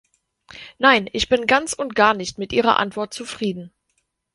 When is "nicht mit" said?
2.15-2.53